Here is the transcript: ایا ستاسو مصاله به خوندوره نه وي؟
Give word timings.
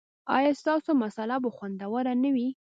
ایا 0.35 0.51
ستاسو 0.61 0.91
مصاله 1.03 1.35
به 1.43 1.49
خوندوره 1.55 2.13
نه 2.23 2.29
وي؟ 2.35 2.49